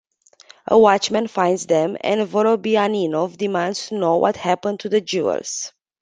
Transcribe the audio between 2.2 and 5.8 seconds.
Vorobyaninov demands to know what happened to the jewels.